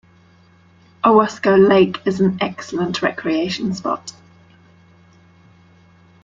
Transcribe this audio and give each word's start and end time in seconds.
Owasco 1.03 1.55
Lake 1.55 1.99
is 2.07 2.19
an 2.21 2.39
excellent 2.41 3.03
recreation 3.03 3.71
spot. 3.75 4.13